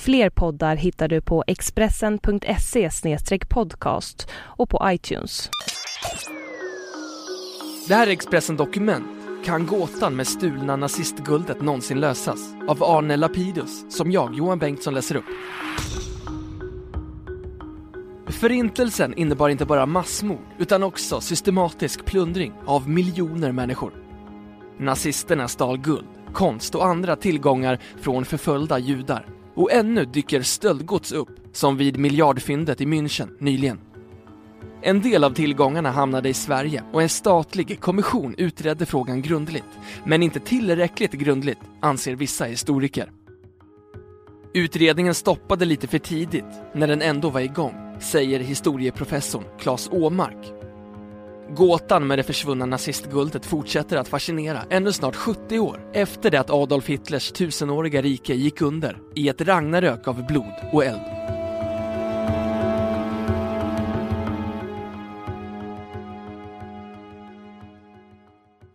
Fler 0.00 0.30
poddar 0.30 0.76
hittar 0.76 1.08
du 1.08 1.20
på 1.20 1.44
expressen.se 1.46 2.90
podcast 3.48 4.28
och 4.34 4.70
på 4.70 4.80
iTunes. 4.84 5.50
Det 7.88 7.94
här 7.94 8.06
är 8.06 8.10
Expressen 8.10 8.56
Dokument. 8.56 9.06
Kan 9.44 9.66
gåtan 9.66 10.16
med 10.16 10.26
stulna 10.26 10.76
nazistguldet 10.76 11.62
någonsin 11.62 12.00
lösas? 12.00 12.54
Av 12.68 12.82
Arne 12.82 13.16
Lapidus, 13.16 13.96
som 13.96 14.12
jag, 14.12 14.34
Johan 14.34 14.58
Bengtsson, 14.58 14.94
läser 14.94 15.16
upp. 15.16 15.24
Förintelsen 18.28 19.14
innebar 19.14 19.48
inte 19.48 19.66
bara 19.66 19.86
massmord, 19.86 20.46
utan 20.58 20.82
också 20.82 21.20
systematisk 21.20 22.04
plundring 22.04 22.52
av 22.66 22.88
miljoner 22.88 23.52
människor. 23.52 23.92
Nazisterna 24.78 25.48
stal 25.48 25.78
guld, 25.78 26.06
konst 26.32 26.74
och 26.74 26.86
andra 26.86 27.16
tillgångar 27.16 27.78
från 28.00 28.24
förföljda 28.24 28.78
judar. 28.78 29.33
Och 29.54 29.72
ännu 29.72 30.04
dyker 30.04 30.42
stöldgods 30.42 31.12
upp, 31.12 31.28
som 31.52 31.76
vid 31.76 31.98
miljardfyndet 31.98 32.80
i 32.80 32.84
München 32.84 33.28
nyligen. 33.38 33.78
En 34.82 35.00
del 35.00 35.24
av 35.24 35.30
tillgångarna 35.30 35.90
hamnade 35.90 36.28
i 36.28 36.34
Sverige 36.34 36.82
och 36.92 37.02
en 37.02 37.08
statlig 37.08 37.80
kommission 37.80 38.34
utredde 38.38 38.86
frågan 38.86 39.22
grundligt. 39.22 39.64
Men 40.04 40.22
inte 40.22 40.40
tillräckligt 40.40 41.12
grundligt, 41.12 41.60
anser 41.80 42.14
vissa 42.14 42.44
historiker. 42.44 43.10
Utredningen 44.54 45.14
stoppade 45.14 45.64
lite 45.64 45.86
för 45.86 45.98
tidigt, 45.98 46.44
när 46.74 46.86
den 46.86 47.02
ändå 47.02 47.30
var 47.30 47.40
igång, 47.40 47.96
säger 48.00 48.40
historieprofessorn 48.40 49.44
Claes 49.58 49.88
Åmark. 49.92 50.63
Gåtan 51.50 52.06
med 52.06 52.18
det 52.18 52.22
försvunna 52.22 52.66
nazistguldet 52.66 53.46
fortsätter 53.46 53.96
att 53.96 54.08
fascinera 54.08 54.62
ännu 54.70 54.92
snart 54.92 55.16
70 55.16 55.58
år 55.58 55.90
efter 55.92 56.30
det 56.30 56.40
att 56.40 56.50
Adolf 56.50 56.86
Hitlers 56.88 57.32
tusenåriga 57.32 58.02
rike 58.02 58.34
gick 58.34 58.60
under 58.60 58.98
i 59.14 59.28
ett 59.28 59.40
ragnarök 59.40 60.08
av 60.08 60.26
blod 60.26 60.54
och 60.72 60.84
eld. 60.84 61.00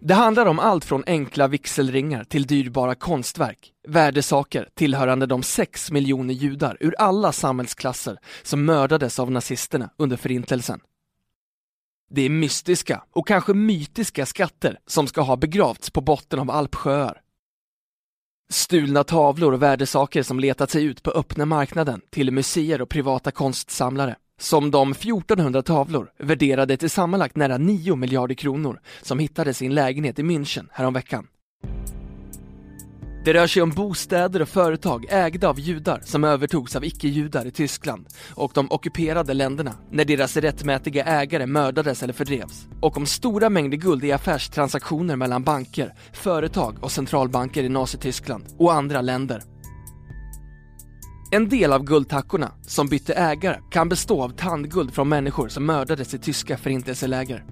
Det 0.01 0.13
handlar 0.13 0.45
om 0.45 0.59
allt 0.59 0.85
från 0.85 1.03
enkla 1.07 1.47
vigselringar 1.47 2.23
till 2.23 2.47
dyrbara 2.47 2.95
konstverk, 2.95 3.71
värdesaker 3.87 4.69
tillhörande 4.75 5.25
de 5.25 5.43
sex 5.43 5.91
miljoner 5.91 6.33
judar 6.33 6.77
ur 6.79 6.95
alla 6.99 7.31
samhällsklasser 7.31 8.17
som 8.43 8.65
mördades 8.65 9.19
av 9.19 9.31
nazisterna 9.31 9.89
under 9.97 10.17
förintelsen. 10.17 10.79
Det 12.11 12.21
är 12.21 12.29
mystiska 12.29 13.03
och 13.11 13.27
kanske 13.27 13.53
mytiska 13.53 14.25
skatter 14.25 14.79
som 14.88 15.07
ska 15.07 15.21
ha 15.21 15.35
begravts 15.35 15.89
på 15.89 16.02
botten 16.02 16.39
av 16.39 16.52
alpsjöar. 16.52 17.21
Stulna 18.52 19.03
tavlor 19.03 19.53
och 19.53 19.61
värdesaker 19.61 20.23
som 20.23 20.39
letat 20.39 20.71
sig 20.71 20.83
ut 20.83 21.03
på 21.03 21.11
öppna 21.11 21.45
marknaden 21.45 22.02
till 22.09 22.31
museer 22.31 22.81
och 22.81 22.89
privata 22.89 23.31
konstsamlare. 23.31 24.15
Som 24.39 24.71
de 24.71 24.91
1400 24.91 25.61
tavlor 25.61 26.11
värderade 26.17 26.77
till 26.77 26.89
sammanlagt 26.89 27.35
nära 27.35 27.57
9 27.57 27.95
miljarder 27.95 28.35
kronor 28.35 28.81
som 29.02 29.19
hittades 29.19 29.61
i 29.61 29.65
en 29.65 29.75
lägenhet 29.75 30.19
i 30.19 30.23
München 30.23 30.67
häromveckan. 30.71 31.27
Det 33.23 33.33
rör 33.33 33.47
sig 33.47 33.61
om 33.61 33.69
bostäder 33.69 34.41
och 34.41 34.49
företag 34.49 35.05
ägda 35.09 35.49
av 35.49 35.59
judar 35.59 36.02
som 36.03 36.23
övertogs 36.23 36.75
av 36.75 36.85
icke-judar 36.85 37.45
i 37.45 37.52
Tyskland 37.52 38.07
och 38.35 38.52
de 38.53 38.71
ockuperade 38.71 39.33
länderna 39.33 39.75
när 39.91 40.05
deras 40.05 40.37
rättmätiga 40.37 41.03
ägare 41.03 41.45
mördades 41.45 42.03
eller 42.03 42.13
fördrevs. 42.13 42.67
Och 42.81 42.97
om 42.97 43.05
stora 43.05 43.49
mängder 43.49 43.77
guld 43.77 44.03
i 44.03 44.11
affärstransaktioner 44.11 45.15
mellan 45.15 45.43
banker, 45.43 45.93
företag 46.13 46.77
och 46.81 46.91
centralbanker 46.91 47.63
i 47.63 47.69
Nazityskland 47.69 48.45
och 48.58 48.73
andra 48.73 49.02
länder. 49.02 49.43
En 51.31 51.49
del 51.49 51.73
av 51.73 51.83
guldtackorna 51.83 52.52
som 52.61 52.87
bytte 52.87 53.13
ägare 53.13 53.59
kan 53.71 53.89
bestå 53.89 54.23
av 54.23 54.29
tandguld 54.29 54.93
från 54.93 55.09
människor 55.09 55.47
som 55.47 55.65
mördades 55.65 56.13
i 56.13 56.19
tyska 56.19 56.58
förintelseläger. 56.58 57.45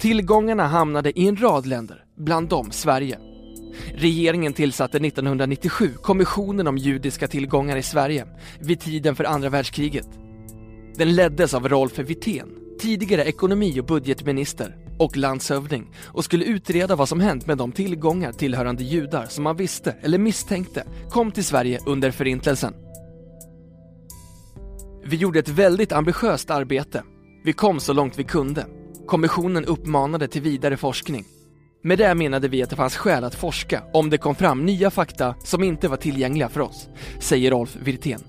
Tillgångarna 0.00 0.66
hamnade 0.66 1.20
i 1.20 1.28
en 1.28 1.36
rad 1.36 1.66
länder, 1.66 2.04
bland 2.16 2.48
dem 2.48 2.70
Sverige. 2.70 3.31
Regeringen 3.94 4.52
tillsatte 4.52 4.98
1997 4.98 5.90
Kommissionen 6.02 6.66
om 6.66 6.78
judiska 6.78 7.28
tillgångar 7.28 7.76
i 7.76 7.82
Sverige 7.82 8.26
vid 8.60 8.80
tiden 8.80 9.16
för 9.16 9.24
andra 9.24 9.48
världskriget. 9.48 10.08
Den 10.96 11.14
leddes 11.14 11.54
av 11.54 11.68
Rolf 11.68 11.98
Wirtén, 11.98 12.48
tidigare 12.80 13.24
ekonomi 13.24 13.80
och 13.80 13.84
budgetminister 13.84 14.76
och 14.98 15.16
landshövding 15.16 15.90
och 16.06 16.24
skulle 16.24 16.44
utreda 16.44 16.96
vad 16.96 17.08
som 17.08 17.20
hänt 17.20 17.46
med 17.46 17.58
de 17.58 17.72
tillgångar 17.72 18.32
tillhörande 18.32 18.84
judar 18.84 19.26
som 19.26 19.44
man 19.44 19.56
visste 19.56 19.96
eller 20.02 20.18
misstänkte 20.18 20.84
kom 21.10 21.32
till 21.32 21.44
Sverige 21.44 21.80
under 21.86 22.10
förintelsen. 22.10 22.74
Vi 25.04 25.16
gjorde 25.16 25.38
ett 25.38 25.48
väldigt 25.48 25.92
ambitiöst 25.92 26.50
arbete. 26.50 27.02
Vi 27.44 27.52
kom 27.52 27.80
så 27.80 27.92
långt 27.92 28.18
vi 28.18 28.24
kunde. 28.24 28.66
Kommissionen 29.06 29.64
uppmanade 29.64 30.28
till 30.28 30.42
vidare 30.42 30.76
forskning. 30.76 31.24
Med 31.84 31.98
det 31.98 32.14
menade 32.14 32.48
vi 32.48 32.62
att 32.62 32.70
det 32.70 32.76
fanns 32.76 32.96
skäl 32.96 33.24
att 33.24 33.34
forska 33.34 33.82
om 33.92 34.10
det 34.10 34.18
kom 34.18 34.34
fram 34.34 34.64
nya 34.64 34.90
fakta 34.90 35.34
som 35.44 35.62
inte 35.62 35.88
var 35.88 35.96
tillgängliga 35.96 36.48
för 36.48 36.60
oss, 36.60 36.88
säger 37.18 37.50
Rolf 37.50 37.76
Wirtén. 37.80 38.20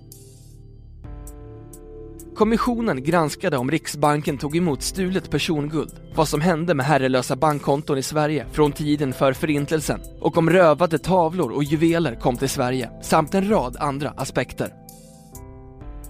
Kommissionen 2.36 3.04
granskade 3.04 3.58
om 3.58 3.72
Riksbanken 3.72 4.38
tog 4.38 4.58
emot 4.58 4.82
stulet 4.82 5.30
personguld, 5.32 5.92
vad 6.16 6.28
som 6.28 6.42
hände 6.42 6.74
med 6.74 6.86
herrelösa 6.86 7.36
bankkonton 7.36 7.98
i 7.98 8.04
Sverige 8.04 8.46
från 8.52 8.72
tiden 8.72 9.14
för 9.14 9.34
förintelsen 9.34 10.00
och 10.20 10.38
om 10.38 10.50
rövade 10.50 11.00
tavlor 11.00 11.52
och 11.52 11.64
juveler 11.64 12.16
kom 12.16 12.38
till 12.38 12.50
Sverige, 12.50 12.90
samt 13.02 13.34
en 13.34 13.50
rad 13.50 13.78
andra 13.80 14.10
aspekter. 14.10 14.83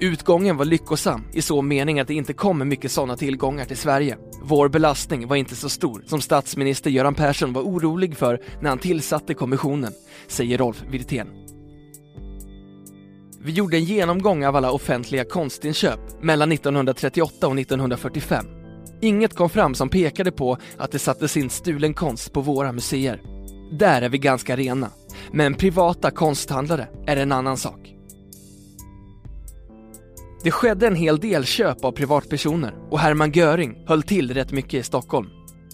Utgången 0.03 0.57
var 0.57 0.65
lyckosam 0.65 1.23
i 1.33 1.41
så 1.41 1.61
mening 1.61 1.99
att 1.99 2.07
det 2.07 2.13
inte 2.13 2.33
kom 2.33 2.69
mycket 2.69 2.91
sådana 2.91 3.17
tillgångar 3.17 3.65
till 3.65 3.77
Sverige. 3.77 4.17
Vår 4.41 4.69
belastning 4.69 5.27
var 5.27 5.35
inte 5.35 5.55
så 5.55 5.69
stor 5.69 6.03
som 6.07 6.21
statsminister 6.21 6.89
Göran 6.91 7.15
Persson 7.15 7.53
var 7.53 7.61
orolig 7.61 8.17
för 8.17 8.41
när 8.61 8.69
han 8.69 8.77
tillsatte 8.77 9.33
kommissionen, 9.33 9.93
säger 10.27 10.57
Rolf 10.57 10.83
Wirtén. 10.89 11.27
Vi 13.41 13.51
gjorde 13.51 13.77
en 13.77 13.83
genomgång 13.83 14.45
av 14.45 14.55
alla 14.55 14.71
offentliga 14.71 15.25
konstinköp 15.25 15.99
mellan 16.21 16.51
1938 16.51 17.47
och 17.47 17.59
1945. 17.59 18.45
Inget 19.01 19.35
kom 19.35 19.49
fram 19.49 19.75
som 19.75 19.89
pekade 19.89 20.31
på 20.31 20.57
att 20.77 20.91
det 20.91 20.99
sattes 20.99 21.37
in 21.37 21.49
stulen 21.49 21.93
konst 21.93 22.33
på 22.33 22.41
våra 22.41 22.71
museer. 22.71 23.21
Där 23.71 24.01
är 24.01 24.09
vi 24.09 24.17
ganska 24.17 24.55
rena. 24.55 24.89
Men 25.31 25.53
privata 25.53 26.11
konsthandlare 26.11 26.87
är 27.07 27.17
en 27.17 27.31
annan 27.31 27.57
sak. 27.57 27.92
Det 30.43 30.51
skedde 30.51 30.87
en 30.87 30.95
hel 30.95 31.17
del 31.19 31.45
köp 31.45 31.85
av 31.85 31.91
privatpersoner 31.91 32.73
och 32.89 32.99
Hermann 32.99 33.31
Göring 33.31 33.83
höll 33.87 34.03
till 34.03 34.33
rätt 34.33 34.51
mycket 34.51 34.73
i 34.73 34.83
Stockholm. 34.83 35.29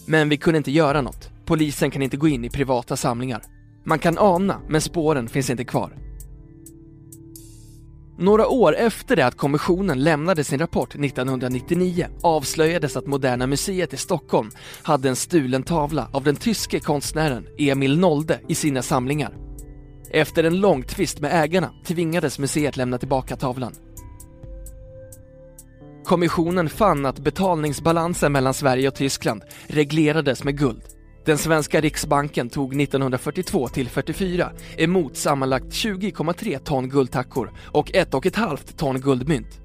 Men 0.07 0.29
vi 0.29 0.37
kunde 0.37 0.57
inte 0.57 0.71
göra 0.71 1.01
något. 1.01 1.29
Polisen 1.45 1.91
kan 1.91 2.01
inte 2.01 2.17
gå 2.17 2.27
in 2.27 2.45
i 2.45 2.49
privata 2.49 2.95
samlingar. 2.95 3.43
Man 3.85 3.99
kan 3.99 4.17
ana, 4.17 4.61
men 4.67 4.81
spåren 4.81 5.29
finns 5.29 5.49
inte 5.49 5.63
kvar. 5.63 5.93
Några 8.17 8.47
år 8.47 8.75
efter 8.75 9.15
det 9.15 9.25
att 9.25 9.37
kommissionen 9.37 10.03
lämnade 10.03 10.43
sin 10.43 10.59
rapport 10.59 10.95
1999 10.95 12.07
avslöjades 12.21 12.97
att 12.97 13.07
Moderna 13.07 13.47
Museet 13.47 13.93
i 13.93 13.97
Stockholm 13.97 14.51
hade 14.83 15.09
en 15.09 15.15
stulen 15.15 15.63
tavla 15.63 16.09
av 16.13 16.23
den 16.23 16.35
tyske 16.35 16.79
konstnären 16.79 17.47
Emil 17.57 17.99
Nolde 17.99 18.39
i 18.47 18.55
sina 18.55 18.81
samlingar. 18.81 19.33
Efter 20.11 20.43
en 20.43 20.59
lång 20.59 20.83
tvist 20.83 21.19
med 21.19 21.43
ägarna 21.43 21.71
tvingades 21.85 22.39
museet 22.39 22.77
lämna 22.77 22.97
tillbaka 22.97 23.35
tavlan. 23.35 23.73
Kommissionen 26.09 26.69
fann 26.69 27.05
att 27.05 27.19
betalningsbalansen 27.19 28.31
mellan 28.31 28.53
Sverige 28.53 28.87
och 28.87 28.95
Tyskland 28.95 29.43
reglerades 29.67 30.43
med 30.43 30.57
guld. 30.57 30.81
Den 31.25 31.37
svenska 31.37 31.81
riksbanken 31.81 32.49
tog 32.49 32.81
1942 32.81 33.67
till 33.67 33.89
44 33.89 34.51
emot 34.77 35.17
sammanlagt 35.17 35.65
20,3 35.65 36.59
ton 36.59 36.89
guldtackor 36.89 37.51
och 37.71 37.89
1,5 37.91 38.77
ton 38.77 39.01
guldmynt. 39.01 39.59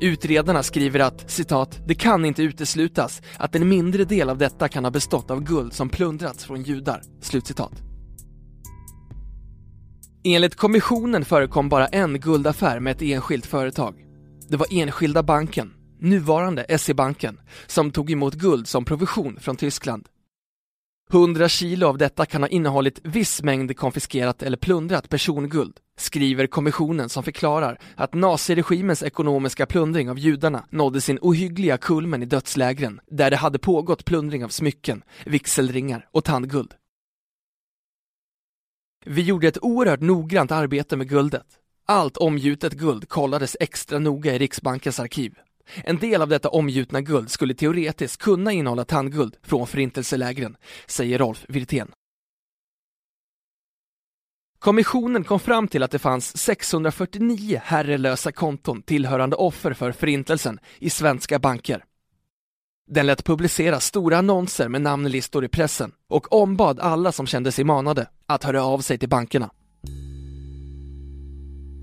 Utredarna 0.00 0.62
skriver 0.62 1.00
att 1.00 1.30
citat, 1.30 1.80
det 1.86 1.94
kan 1.94 2.24
inte 2.24 2.42
uteslutas 2.42 3.22
att 3.36 3.54
en 3.54 3.68
mindre 3.68 4.04
del 4.04 4.30
av 4.30 4.38
detta 4.38 4.68
kan 4.68 4.84
ha 4.84 4.90
bestått 4.90 5.30
av 5.30 5.42
guld 5.42 5.72
som 5.72 5.88
plundrats 5.88 6.44
från 6.44 6.62
judar. 6.62 7.02
Slutcitat. 7.20 7.72
Enligt 10.24 10.56
kommissionen 10.56 11.24
förekom 11.24 11.68
bara 11.68 11.86
en 11.86 12.20
guldaffär 12.20 12.80
med 12.80 12.90
ett 12.90 13.02
enskilt 13.02 13.46
företag 13.46 14.11
det 14.52 14.58
var 14.58 14.66
enskilda 14.70 15.22
banken, 15.22 15.74
nuvarande 15.98 16.78
SE-banken, 16.78 17.40
som 17.66 17.90
tog 17.90 18.10
emot 18.10 18.34
guld 18.34 18.68
som 18.68 18.84
provision 18.84 19.38
från 19.40 19.56
Tyskland. 19.56 20.08
100 21.12 21.48
kilo 21.48 21.86
av 21.86 21.98
detta 21.98 22.26
kan 22.26 22.42
ha 22.42 22.48
innehållit 22.48 23.00
viss 23.02 23.42
mängd 23.42 23.76
konfiskerat 23.76 24.42
eller 24.42 24.56
plundrat 24.56 25.08
personguld, 25.08 25.80
skriver 25.98 26.46
kommissionen 26.46 27.08
som 27.08 27.22
förklarar 27.22 27.78
att 27.96 28.14
naziregimens 28.14 29.02
ekonomiska 29.02 29.66
plundring 29.66 30.10
av 30.10 30.18
judarna 30.18 30.64
nådde 30.70 31.00
sin 31.00 31.18
ohyggliga 31.22 31.78
kulmen 31.78 32.22
i 32.22 32.26
dödslägren, 32.26 33.00
där 33.10 33.30
det 33.30 33.36
hade 33.36 33.58
pågått 33.58 34.04
plundring 34.04 34.44
av 34.44 34.48
smycken, 34.48 35.02
vigselringar 35.26 36.08
och 36.10 36.24
tandguld. 36.24 36.74
Vi 39.04 39.22
gjorde 39.22 39.48
ett 39.48 39.62
oerhört 39.62 40.00
noggrant 40.00 40.50
arbete 40.50 40.96
med 40.96 41.08
guldet. 41.08 41.61
Allt 41.92 42.16
omgjutet 42.16 42.72
guld 42.72 43.08
kollades 43.08 43.56
extra 43.60 43.98
noga 43.98 44.34
i 44.34 44.38
Riksbankens 44.38 45.00
arkiv. 45.00 45.34
En 45.84 45.98
del 45.98 46.22
av 46.22 46.28
detta 46.28 46.48
omgjutna 46.48 47.00
guld 47.00 47.30
skulle 47.30 47.54
teoretiskt 47.54 48.22
kunna 48.22 48.52
innehålla 48.52 48.84
tandguld 48.84 49.36
från 49.42 49.66
förintelselägren, 49.66 50.56
säger 50.86 51.18
Rolf 51.18 51.44
Wirtén. 51.48 51.92
Kommissionen 54.58 55.24
kom 55.24 55.40
fram 55.40 55.68
till 55.68 55.82
att 55.82 55.90
det 55.90 55.98
fanns 55.98 56.36
649 56.36 57.60
herrelösa 57.64 58.32
konton 58.32 58.82
tillhörande 58.82 59.36
offer 59.36 59.72
för 59.72 59.92
förintelsen 59.92 60.60
i 60.78 60.90
svenska 60.90 61.38
banker. 61.38 61.84
Den 62.90 63.06
lät 63.06 63.24
publicera 63.24 63.80
stora 63.80 64.18
annonser 64.18 64.68
med 64.68 64.82
namnlistor 64.82 65.44
i 65.44 65.48
pressen 65.48 65.92
och 66.08 66.32
ombad 66.32 66.80
alla 66.80 67.12
som 67.12 67.26
kände 67.26 67.52
sig 67.52 67.64
manade 67.64 68.08
att 68.26 68.44
höra 68.44 68.64
av 68.64 68.78
sig 68.78 68.98
till 68.98 69.08
bankerna. 69.08 69.50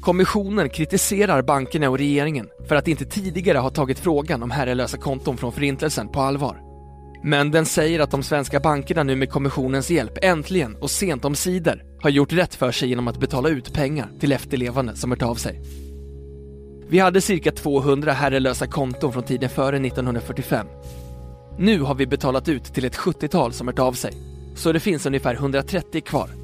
Kommissionen 0.01 0.69
kritiserar 0.69 1.41
bankerna 1.41 1.89
och 1.89 1.97
regeringen 1.97 2.49
för 2.67 2.75
att 2.75 2.87
inte 2.87 3.05
tidigare 3.05 3.57
ha 3.57 3.69
tagit 3.69 3.99
frågan 3.99 4.43
om 4.43 4.51
herrelösa 4.51 4.97
konton 4.97 5.37
från 5.37 5.51
Förintelsen 5.51 6.07
på 6.07 6.21
allvar. 6.21 6.61
Men 7.23 7.51
den 7.51 7.65
säger 7.65 7.99
att 7.99 8.11
de 8.11 8.23
svenska 8.23 8.59
bankerna 8.59 9.03
nu 9.03 9.15
med 9.15 9.29
kommissionens 9.29 9.89
hjälp 9.91 10.17
äntligen 10.21 10.75
och 10.75 10.91
sent 10.91 11.25
om 11.25 11.35
sidor 11.35 11.83
har 12.01 12.09
gjort 12.09 12.33
rätt 12.33 12.55
för 12.55 12.71
sig 12.71 12.89
genom 12.89 13.07
att 13.07 13.19
betala 13.19 13.49
ut 13.49 13.73
pengar 13.73 14.09
till 14.19 14.31
efterlevande 14.31 14.95
som 14.95 15.11
hört 15.11 15.21
av 15.21 15.35
sig. 15.35 15.61
Vi 16.89 16.99
hade 16.99 17.21
cirka 17.21 17.51
200 17.51 18.11
herrelösa 18.11 18.67
konton 18.67 19.13
från 19.13 19.23
tiden 19.23 19.49
före 19.49 19.87
1945. 19.87 20.67
Nu 21.57 21.81
har 21.81 21.95
vi 21.95 22.07
betalat 22.07 22.49
ut 22.49 22.63
till 22.63 22.85
ett 22.85 22.97
70-tal 22.97 23.53
som 23.53 23.67
hört 23.67 23.79
av 23.79 23.93
sig, 23.93 24.13
så 24.55 24.71
det 24.71 24.79
finns 24.79 25.05
ungefär 25.05 25.33
130 25.33 26.01
kvar. 26.01 26.38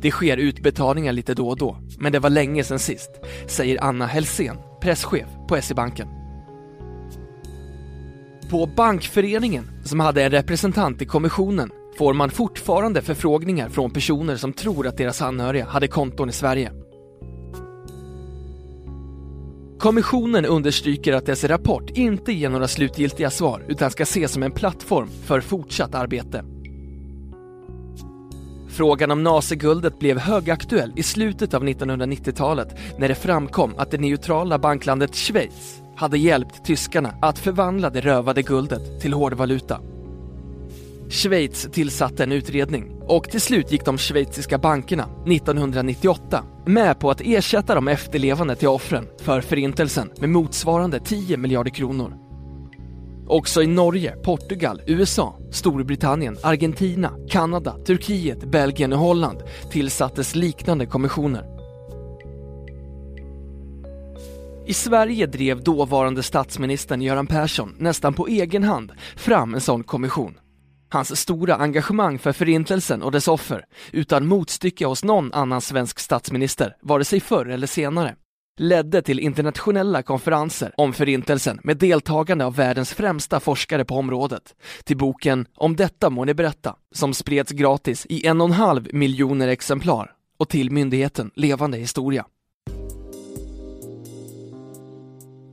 Det 0.00 0.10
sker 0.10 0.36
utbetalningar 0.36 1.12
lite 1.12 1.34
då 1.34 1.48
och 1.48 1.58
då, 1.58 1.76
men 1.98 2.12
det 2.12 2.18
var 2.18 2.30
länge 2.30 2.64
sedan 2.64 2.78
sist, 2.78 3.10
säger 3.46 3.84
Anna 3.84 4.06
Helsén, 4.06 4.56
presschef 4.80 5.26
på 5.48 5.62
SE-banken. 5.62 6.08
På 8.50 8.66
Bankföreningen, 8.66 9.70
som 9.84 10.00
hade 10.00 10.22
en 10.22 10.30
representant 10.30 11.02
i 11.02 11.06
kommissionen, 11.06 11.70
får 11.98 12.14
man 12.14 12.30
fortfarande 12.30 13.02
förfrågningar 13.02 13.68
från 13.68 13.90
personer 13.90 14.36
som 14.36 14.52
tror 14.52 14.86
att 14.86 14.96
deras 14.96 15.22
anhöriga 15.22 15.64
hade 15.64 15.88
konton 15.88 16.28
i 16.28 16.32
Sverige. 16.32 16.72
Kommissionen 19.78 20.44
understryker 20.44 21.12
att 21.12 21.26
dess 21.26 21.44
rapport 21.44 21.90
inte 21.90 22.32
ger 22.32 22.48
några 22.48 22.68
slutgiltiga 22.68 23.30
svar 23.30 23.64
utan 23.68 23.90
ska 23.90 24.02
ses 24.02 24.32
som 24.32 24.42
en 24.42 24.50
plattform 24.50 25.08
för 25.24 25.40
fortsatt 25.40 25.94
arbete. 25.94 26.44
Frågan 28.78 29.10
om 29.10 29.22
naziguldet 29.22 29.98
blev 29.98 30.18
högaktuell 30.18 30.92
i 30.96 31.02
slutet 31.02 31.54
av 31.54 31.64
1990-talet 31.64 32.68
när 32.98 33.08
det 33.08 33.14
framkom 33.14 33.74
att 33.78 33.90
det 33.90 33.98
neutrala 33.98 34.58
banklandet 34.58 35.14
Schweiz 35.14 35.82
hade 35.96 36.18
hjälpt 36.18 36.64
tyskarna 36.64 37.14
att 37.22 37.38
förvandla 37.38 37.90
det 37.90 38.00
rövade 38.00 38.42
guldet 38.42 39.00
till 39.00 39.12
hårdvaluta. 39.12 39.80
Schweiz 41.10 41.68
tillsatte 41.72 42.22
en 42.22 42.32
utredning 42.32 43.00
och 43.00 43.30
till 43.30 43.40
slut 43.40 43.72
gick 43.72 43.84
de 43.84 43.98
schweiziska 43.98 44.58
bankerna 44.58 45.04
1998 45.26 46.44
med 46.66 47.00
på 47.00 47.10
att 47.10 47.20
ersätta 47.24 47.74
de 47.74 47.88
efterlevande 47.88 48.56
till 48.56 48.68
offren 48.68 49.06
för 49.20 49.40
förintelsen 49.40 50.10
med 50.20 50.30
motsvarande 50.30 51.00
10 51.00 51.36
miljarder 51.36 51.70
kronor. 51.70 52.27
Också 53.30 53.62
i 53.62 53.66
Norge, 53.66 54.16
Portugal, 54.16 54.82
USA, 54.86 55.38
Storbritannien, 55.50 56.36
Argentina, 56.42 57.12
Kanada, 57.28 57.76
Turkiet, 57.86 58.44
Belgien 58.44 58.92
och 58.92 58.98
Holland 58.98 59.42
tillsattes 59.70 60.34
liknande 60.34 60.86
kommissioner. 60.86 61.44
I 64.66 64.74
Sverige 64.74 65.26
drev 65.26 65.62
dåvarande 65.62 66.22
statsministern 66.22 67.02
Göran 67.02 67.26
Persson 67.26 67.74
nästan 67.78 68.14
på 68.14 68.26
egen 68.26 68.64
hand 68.64 68.92
fram 69.16 69.54
en 69.54 69.60
sån 69.60 69.84
kommission. 69.84 70.38
Hans 70.90 71.20
stora 71.20 71.54
engagemang 71.54 72.18
för 72.18 72.32
förintelsen 72.32 73.02
och 73.02 73.12
dess 73.12 73.28
offer, 73.28 73.64
utan 73.92 74.26
motstycke 74.26 74.86
hos 74.86 75.04
någon 75.04 75.32
annan 75.32 75.60
svensk 75.60 75.98
statsminister, 75.98 76.76
vare 76.82 77.04
sig 77.04 77.20
förr 77.20 77.46
eller 77.46 77.66
senare, 77.66 78.14
ledde 78.60 79.02
till 79.02 79.18
internationella 79.18 80.02
konferenser 80.02 80.72
om 80.76 80.92
förintelsen 80.92 81.60
med 81.62 81.76
deltagande 81.76 82.44
av 82.44 82.54
världens 82.54 82.94
främsta 82.94 83.40
forskare 83.40 83.84
på 83.84 83.94
området, 83.94 84.54
till 84.84 84.96
boken 84.96 85.46
Om 85.56 85.76
detta 85.76 86.10
må 86.10 86.24
ni 86.24 86.34
berätta, 86.34 86.76
som 86.94 87.14
spreds 87.14 87.52
gratis 87.52 88.06
i 88.08 88.26
en 88.26 88.40
och 88.40 88.46
en 88.46 88.52
halv 88.52 88.88
miljoner 88.94 89.48
exemplar 89.48 90.12
och 90.38 90.48
till 90.48 90.70
myndigheten 90.70 91.30
Levande 91.34 91.78
historia. 91.78 92.24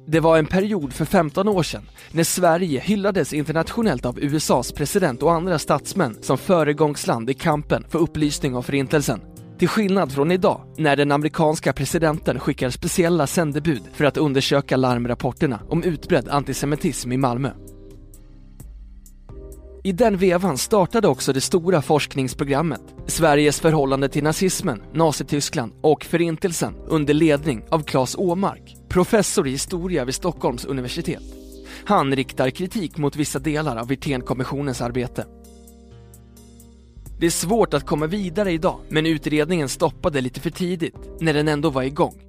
Det 0.07 0.19
var 0.19 0.38
en 0.38 0.46
period 0.46 0.94
för 0.94 1.06
15 1.06 1.48
år 1.48 1.63
sedan 1.63 1.90
när 2.12 2.24
Sverige 2.24 2.80
hyllades 2.80 3.34
internationellt 3.34 4.06
av 4.06 4.19
USAs 4.19 4.72
president 4.72 5.24
och 5.24 5.34
andra 5.34 5.60
statsmän 5.60 6.18
som 6.22 6.38
föregångsland 6.38 7.30
i 7.30 7.34
kampen 7.34 7.86
för 7.90 8.00
upplysning 8.00 8.56
om 8.56 8.63
förintelsen. 8.63 9.35
Till 9.60 9.68
skillnad 9.68 10.12
från 10.12 10.31
idag, 10.31 10.62
när 10.78 10.96
den 10.96 11.12
amerikanska 11.12 11.74
presidenten 11.74 12.40
skickar 12.40 12.69
speciella 12.69 13.28
sändebud 13.28 13.81
för 13.94 14.06
att 14.06 14.18
undersöka 14.18 14.78
larmrapporterna 14.78 15.60
om 15.69 15.84
utbredd 15.84 16.30
antisemitism 16.30 17.12
i 17.12 17.18
Malmö. 17.18 17.52
I 19.84 19.92
den 19.92 20.18
vevan 20.18 20.57
startade 20.57 21.07
också 21.07 21.34
det 21.34 21.42
stora 21.42 21.81
forskningsprogrammet 21.81 22.81
Sveriges 23.07 23.60
förhållande 23.60 24.10
till 24.10 24.24
nazismen, 24.24 24.81
Nazityskland 24.94 25.74
och 25.81 26.06
Förintelsen 26.06 26.75
under 26.88 27.13
ledning 27.13 27.66
av 27.69 27.84
Claes 27.84 28.16
Åmark, 28.16 28.75
professor 28.90 29.48
i 29.48 29.52
historia 29.52 30.06
vid 30.06 30.16
Stockholms 30.16 30.66
universitet. 30.66 31.24
Han 31.86 32.16
riktar 32.16 32.50
kritik 32.50 32.97
mot 32.97 33.16
vissa 33.16 33.40
delar 33.40 33.78
av 33.78 33.88
Wirténkommissionens 33.88 34.83
arbete. 34.83 35.26
Det 37.19 37.26
är 37.26 37.30
svårt 37.30 37.74
att 37.74 37.86
komma 37.86 38.07
vidare 38.07 38.52
idag, 38.52 38.80
men 38.90 39.06
utredningen 39.06 39.69
stoppade 39.69 40.22
lite 40.22 40.40
för 40.40 40.50
tidigt, 40.50 40.95
när 41.19 41.34
den 41.34 41.48
ändå 41.48 41.69
var 41.69 41.84
igång. 41.84 42.22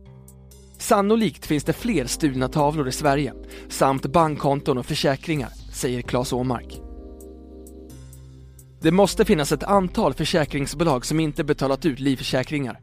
Sannolikt 0.78 1.47
finns 1.47 1.64
det 1.64 1.73
fler 1.73 2.07
stulna 2.07 2.49
tavlor 2.49 2.88
i 2.88 2.93
Sverige, 2.93 3.33
samt 3.69 4.07
bankkonton 4.07 4.78
och 4.78 4.87
försäkringar, 4.87 5.50
säger 5.73 6.02
Claes 6.02 6.33
Åmark. 6.33 6.81
Det 8.81 8.90
måste 8.90 9.25
finnas 9.25 9.52
ett 9.52 9.62
antal 9.62 10.14
försäkringsbolag 10.14 11.07
som 11.07 11.21
inte 11.21 11.45
betalat 11.45 11.87
ut 11.87 12.00
livförsäkringar. 12.00 12.81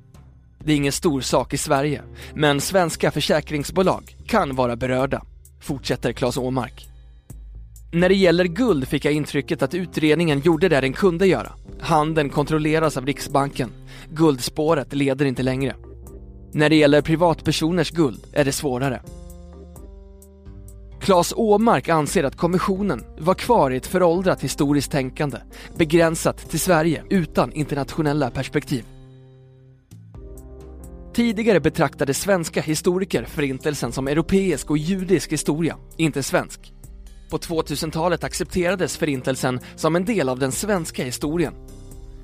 Det 0.60 0.72
är 0.72 0.76
ingen 0.76 0.92
stor 0.92 1.22
sak 1.22 1.54
i 1.54 1.58
Sverige, 1.58 2.02
men 2.36 2.62
svenska 2.62 3.12
försäkringsbolag 3.12 4.16
kan 4.28 4.56
vara 4.56 4.76
berörda, 4.76 5.22
fortsätter 5.62 6.14
Claes 6.14 6.38
Åmark. 6.38 6.93
När 7.94 8.10
det 8.10 8.16
gäller 8.16 8.46
guld 8.46 8.88
fick 8.88 9.06
jag 9.06 9.14
intrycket 9.14 9.62
att 9.62 9.74
utredningen 9.74 10.40
gjorde 10.40 10.70
det 10.70 10.82
den 10.82 10.94
kunde 10.94 11.28
göra. 11.28 11.52
Handeln 11.80 12.30
kontrolleras 12.30 12.98
av 12.98 13.06
Riksbanken. 13.06 13.72
Guldspåret 14.10 14.94
leder 14.94 15.26
inte 15.26 15.44
längre. 15.44 15.76
När 16.52 16.70
det 16.70 16.76
gäller 16.76 17.02
privatpersoners 17.02 17.92
guld 17.92 18.20
är 18.34 18.46
det 18.46 18.52
svårare. 18.52 19.02
Claes 21.02 21.34
Åmark 21.36 21.90
anser 21.90 22.24
att 22.24 22.38
kommissionen 22.38 23.04
var 23.20 23.34
kvar 23.34 23.72
i 23.72 23.78
ett 23.78 23.88
föråldrat 23.88 24.44
historiskt 24.44 24.92
tänkande, 24.92 25.38
begränsat 25.78 26.50
till 26.50 26.60
Sverige 26.60 27.04
utan 27.10 27.52
internationella 27.52 28.30
perspektiv. 28.32 28.86
Tidigare 31.14 31.60
betraktade 31.60 32.14
svenska 32.14 32.62
historiker 32.62 33.26
förintelsen 33.26 33.92
som 33.92 34.08
europeisk 34.08 34.70
och 34.70 34.78
judisk 34.78 35.32
historia, 35.32 35.78
inte 35.98 36.24
svensk. 36.24 36.74
På 37.34 37.38
2000-talet 37.38 38.24
accepterades 38.24 38.98
förintelsen 38.98 39.60
som 39.76 39.96
en 39.96 40.06
del 40.06 40.30
av 40.30 40.40
den 40.40 40.52
svenska 40.52 41.04
historien. 41.04 41.54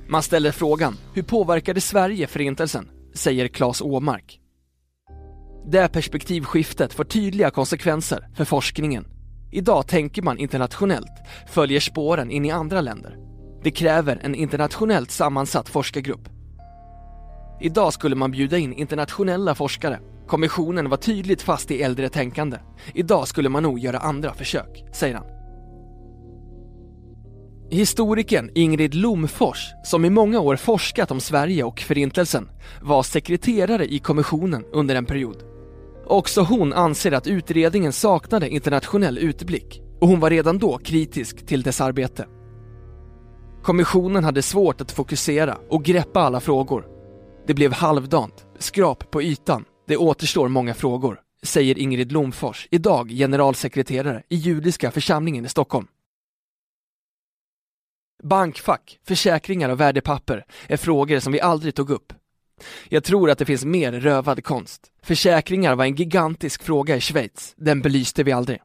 Man 0.08 0.24
ställer 0.24 0.52
frågan, 0.52 0.98
hur 1.14 1.24
påverkade 1.24 1.82
Sverige 1.82 2.28
förintelsen? 2.28 2.90
Säger 3.14 3.48
Claes 3.48 3.82
Åmark. 3.82 4.40
Det 5.72 5.88
perspektivskiftet 5.88 6.94
får 6.94 7.04
tydliga 7.04 7.52
konsekvenser 7.52 8.28
för 8.36 8.46
forskningen. 8.46 9.08
Idag 9.52 9.88
tänker 9.88 10.22
man 10.22 10.38
internationellt, 10.38 11.14
följer 11.48 11.80
spåren 11.80 12.32
in 12.32 12.46
i 12.46 12.52
andra 12.52 12.82
länder. 12.82 13.18
Det 13.64 13.72
kräver 13.72 14.20
en 14.24 14.36
internationellt 14.36 15.12
sammansatt 15.12 15.70
forskargrupp. 15.70 16.30
Idag 17.62 17.94
skulle 17.94 18.16
man 18.16 18.32
bjuda 18.32 18.58
in 18.58 18.74
internationella 18.74 19.56
forskare 19.56 20.00
Kommissionen 20.30 20.90
var 20.90 20.98
tydligt 20.98 21.42
fast 21.42 21.72
i 21.72 21.82
äldre 21.82 22.10
tänkande. 22.10 22.58
Idag 22.94 23.28
skulle 23.28 23.50
man 23.50 23.64
nog 23.64 23.80
göra 23.80 23.98
andra 23.98 24.34
försök, 24.34 24.86
säger 24.94 25.16
han. 25.16 25.26
Historikern 27.72 28.52
Ingrid 28.56 28.96
Lomfors, 28.96 29.68
som 29.84 30.06
i 30.06 30.10
många 30.10 30.40
år 30.40 30.56
forskat 30.56 31.12
om 31.12 31.20
Sverige 31.20 31.64
och 31.64 31.80
Förintelsen, 31.80 32.50
var 32.82 33.04
sekreterare 33.04 33.94
i 33.94 34.00
kommissionen 34.00 34.66
under 34.72 34.96
en 34.96 35.06
period. 35.06 35.44
Också 36.06 36.42
hon 36.42 36.74
anser 36.74 37.12
att 37.12 37.28
utredningen 37.28 37.94
saknade 37.94 38.50
internationell 38.50 39.18
utblick 39.18 39.82
och 40.02 40.08
hon 40.08 40.20
var 40.20 40.30
redan 40.30 40.58
då 40.58 40.78
kritisk 40.78 41.46
till 41.46 41.62
dess 41.62 41.82
arbete. 41.82 42.26
Kommissionen 43.64 44.24
hade 44.24 44.42
svårt 44.42 44.82
att 44.82 44.92
fokusera 44.92 45.58
och 45.70 45.84
greppa 45.84 46.20
alla 46.20 46.40
frågor. 46.40 46.86
Det 47.48 47.54
blev 47.54 47.74
halvdant, 47.74 48.46
skrap 48.60 49.12
på 49.12 49.22
ytan. 49.22 49.66
Det 49.90 49.98
återstår 49.98 50.48
många 50.48 50.74
frågor, 50.74 51.22
säger 51.44 51.78
Ingrid 51.78 52.12
Lomfors, 52.12 52.68
idag 52.72 53.10
generalsekreterare 53.10 54.24
i 54.30 54.36
judiska 54.36 54.92
församlingen 54.92 55.46
i 55.46 55.50
Stockholm. 55.50 55.88
Bankfack, 58.24 59.00
försäkringar 59.04 59.70
och 59.70 59.80
värdepapper 59.80 60.46
är 60.68 60.78
frågor 60.78 61.20
som 61.20 61.34
vi 61.34 61.42
aldrig 61.42 61.76
tog 61.76 61.90
upp. 61.90 62.14
Jag 62.90 63.04
tror 63.04 63.30
att 63.30 63.38
det 63.38 63.46
finns 63.46 63.66
mer 63.66 63.92
rövad 63.92 64.44
konst. 64.44 64.92
Försäkringar 65.02 65.76
var 65.76 65.86
en 65.86 65.96
gigantisk 65.96 66.64
fråga 66.64 66.96
i 66.96 67.02
Schweiz, 67.02 67.54
den 67.58 67.82
belyste 67.82 68.24
vi 68.24 68.32
aldrig. 68.32 68.62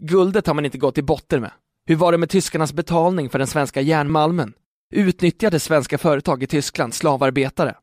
Guldet 0.00 0.46
har 0.46 0.54
man 0.54 0.64
inte 0.64 0.78
gått 0.78 0.94
till 0.94 1.04
botten 1.04 1.40
med. 1.40 1.52
Hur 1.86 1.96
var 1.96 2.12
det 2.12 2.18
med 2.18 2.30
tyskarnas 2.30 2.72
betalning 2.72 3.30
för 3.30 3.38
den 3.38 3.48
svenska 3.48 3.80
järnmalmen? 3.80 4.54
Utnyttjade 4.92 5.60
svenska 5.60 5.98
företag 5.98 6.42
i 6.42 6.46
Tyskland 6.46 6.94
slavarbetare? 6.94 7.76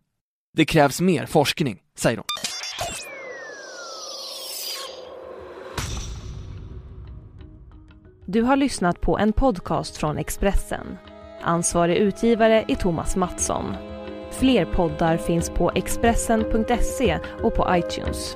Det 0.60 0.66
krävs 0.66 1.02
mer 1.02 1.26
forskning, 1.26 1.80
säger 1.98 2.18
hon. 2.18 2.26
Du 8.26 8.42
har 8.42 8.56
lyssnat 8.56 9.02
på 9.02 9.18
en 9.18 9.34
podcast 9.34 9.98
från 9.98 10.18
Expressen. 10.18 10.98
Ansvarig 11.42 11.98
utgivare 11.98 12.66
är 12.68 12.76
Thomas 12.76 13.16
Mattsson. 13.16 13.76
Fler 14.32 14.66
poddar 14.66 15.18
finns 15.18 15.50
på 15.50 15.72
Expressen.se 15.76 17.20
och 17.44 17.56
på 17.56 17.68
iTunes. 17.76 18.36